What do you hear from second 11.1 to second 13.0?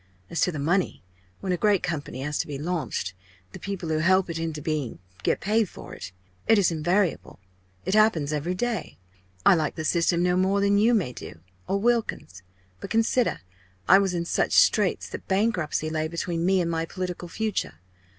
do or Wilkins. But